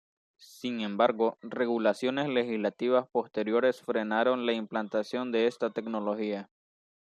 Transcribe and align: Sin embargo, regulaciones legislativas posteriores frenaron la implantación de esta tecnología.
Sin 0.39 0.79
embargo, 0.81 1.37
regulaciones 1.43 2.27
legislativas 2.27 3.07
posteriores 3.11 3.83
frenaron 3.83 4.47
la 4.47 4.53
implantación 4.53 5.31
de 5.31 5.45
esta 5.45 5.69
tecnología. 5.69 6.49